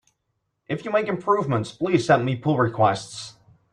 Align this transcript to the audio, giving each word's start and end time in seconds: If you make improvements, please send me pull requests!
If 0.67 0.83
you 0.83 0.89
make 0.89 1.05
improvements, 1.05 1.73
please 1.73 2.07
send 2.07 2.25
me 2.25 2.35
pull 2.35 2.57
requests! 2.57 3.35